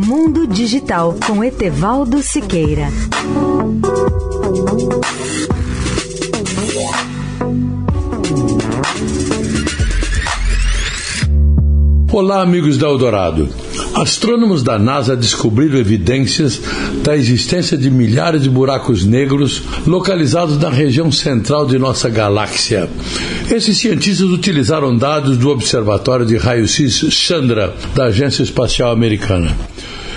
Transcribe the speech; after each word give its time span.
Mundo 0.00 0.46
Digital 0.46 1.16
com 1.26 1.42
Etevaldo 1.42 2.22
Siqueira. 2.22 2.86
Olá, 12.12 12.42
amigos 12.42 12.78
da 12.78 12.86
Eldorado. 12.86 13.48
Astrônomos 13.92 14.62
da 14.62 14.78
NASA 14.78 15.16
descobriram 15.16 15.76
evidências 15.76 16.60
da 17.02 17.16
existência 17.16 17.76
de 17.76 17.90
milhares 17.90 18.42
de 18.42 18.50
buracos 18.50 19.04
negros 19.04 19.64
localizados 19.84 20.56
na 20.58 20.70
região 20.70 21.10
central 21.10 21.66
de 21.66 21.76
nossa 21.76 22.08
galáxia. 22.08 22.88
Esses 23.50 23.78
cientistas 23.78 24.28
utilizaram 24.28 24.94
dados 24.94 25.38
do 25.38 25.48
Observatório 25.48 26.26
de 26.26 26.36
Raio-X 26.36 27.06
Chandra, 27.10 27.74
da 27.94 28.04
Agência 28.04 28.42
Espacial 28.42 28.92
Americana. 28.92 29.56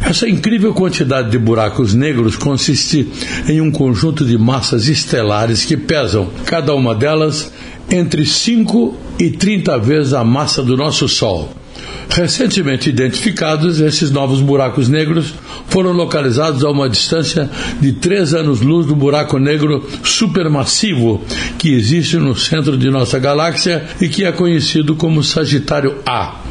Essa 0.00 0.28
incrível 0.28 0.74
quantidade 0.74 1.30
de 1.30 1.38
buracos 1.38 1.94
negros 1.94 2.34
consiste 2.34 3.08
em 3.48 3.60
um 3.60 3.70
conjunto 3.70 4.24
de 4.24 4.36
massas 4.36 4.88
estelares 4.88 5.64
que 5.64 5.76
pesam, 5.76 6.30
cada 6.44 6.74
uma 6.74 6.96
delas, 6.96 7.52
entre 7.88 8.26
5 8.26 8.96
e 9.20 9.30
30 9.30 9.78
vezes 9.78 10.12
a 10.12 10.24
massa 10.24 10.60
do 10.60 10.76
nosso 10.76 11.08
Sol. 11.08 11.61
Recentemente 12.10 12.90
identificados, 12.90 13.80
esses 13.80 14.10
novos 14.10 14.40
buracos 14.40 14.88
negros 14.88 15.34
foram 15.68 15.92
localizados 15.92 16.62
a 16.62 16.70
uma 16.70 16.88
distância 16.88 17.50
de 17.80 17.92
3 17.92 18.34
anos-luz 18.34 18.86
do 18.86 18.94
buraco 18.94 19.38
negro 19.38 19.88
supermassivo 20.04 21.22
que 21.58 21.72
existe 21.72 22.18
no 22.18 22.36
centro 22.36 22.76
de 22.76 22.90
nossa 22.90 23.18
galáxia 23.18 23.84
e 24.00 24.08
que 24.08 24.24
é 24.24 24.32
conhecido 24.32 24.94
como 24.94 25.22
Sagitário 25.22 25.96
A. 26.04 26.41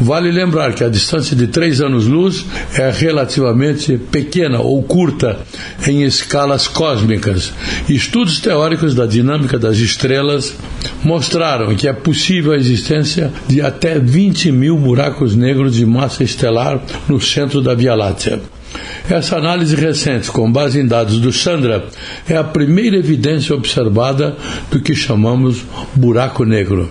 Vale 0.00 0.30
lembrar 0.30 0.74
que 0.74 0.84
a 0.84 0.88
distância 0.88 1.34
de 1.34 1.46
3 1.46 1.80
anos-luz 1.80 2.44
é 2.74 2.90
relativamente 2.90 3.96
pequena 3.96 4.60
ou 4.60 4.82
curta 4.82 5.38
em 5.86 6.02
escalas 6.02 6.68
cósmicas. 6.68 7.52
Estudos 7.88 8.38
teóricos 8.38 8.94
da 8.94 9.06
dinâmica 9.06 9.58
das 9.58 9.78
estrelas 9.78 10.54
mostraram 11.02 11.74
que 11.74 11.88
é 11.88 11.92
possível 11.92 12.52
a 12.52 12.56
existência 12.56 13.32
de 13.48 13.62
até 13.62 13.98
20 13.98 14.52
mil 14.52 14.76
buracos 14.76 15.34
negros 15.34 15.74
de 15.74 15.86
massa 15.86 16.22
estelar 16.22 16.80
no 17.08 17.20
centro 17.20 17.62
da 17.62 17.74
Via 17.74 17.94
Láctea. 17.94 18.40
Essa 19.08 19.36
análise 19.36 19.74
recente, 19.74 20.30
com 20.30 20.50
base 20.50 20.78
em 20.78 20.86
dados 20.86 21.18
do 21.20 21.32
Chandra, 21.32 21.86
é 22.28 22.36
a 22.36 22.44
primeira 22.44 22.96
evidência 22.96 23.54
observada 23.54 24.36
do 24.70 24.80
que 24.80 24.94
chamamos 24.94 25.64
buraco 25.94 26.44
negro. 26.44 26.90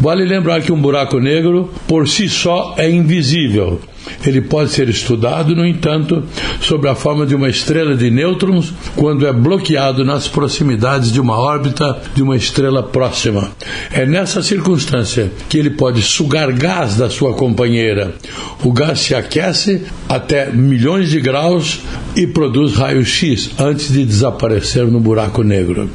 Vale 0.00 0.24
lembrar 0.24 0.62
que 0.62 0.72
um 0.72 0.80
buraco 0.80 1.18
negro, 1.18 1.72
por 1.86 2.08
si 2.08 2.28
só, 2.28 2.74
é 2.76 2.90
invisível. 2.90 3.80
Ele 4.24 4.40
pode 4.40 4.70
ser 4.70 4.88
estudado, 4.88 5.54
no 5.54 5.66
entanto, 5.66 6.22
sob 6.60 6.88
a 6.88 6.94
forma 6.94 7.26
de 7.26 7.34
uma 7.34 7.48
estrela 7.48 7.94
de 7.94 8.10
nêutrons 8.10 8.72
quando 8.96 9.26
é 9.26 9.32
bloqueado 9.32 10.04
nas 10.04 10.28
proximidades 10.28 11.12
de 11.12 11.20
uma 11.20 11.38
órbita 11.38 12.00
de 12.14 12.22
uma 12.22 12.36
estrela 12.36 12.82
próxima. 12.82 13.52
É 13.90 14.04
nessa 14.06 14.42
circunstância 14.42 15.30
que 15.48 15.58
ele 15.58 15.70
pode 15.70 16.02
sugar 16.02 16.52
gás 16.52 16.96
da 16.96 17.10
sua 17.10 17.34
companheira. 17.34 18.14
O 18.62 18.72
gás 18.72 19.00
se 19.00 19.14
aquece 19.14 19.82
até 20.08 20.50
milhões 20.50 21.10
de 21.10 21.20
graus 21.20 21.80
e 22.16 22.26
produz 22.26 22.74
raio-x 22.74 23.50
antes 23.58 23.92
de 23.92 24.04
desaparecer 24.04 24.86
no 24.86 25.00
buraco 25.00 25.42
negro. 25.42 25.90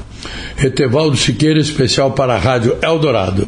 Etevaldo 0.61 1.15
Siqueira, 1.15 1.59
especial 1.59 2.11
para 2.11 2.35
a 2.35 2.39
Rádio 2.39 2.75
Eldorado. 2.81 3.47